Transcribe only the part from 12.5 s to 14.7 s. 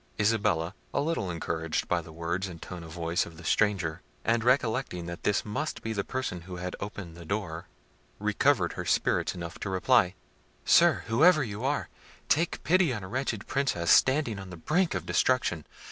pity on a wretched Princess, standing on the